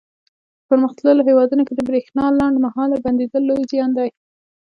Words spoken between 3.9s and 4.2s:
دی.